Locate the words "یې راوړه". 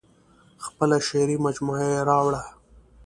1.93-2.43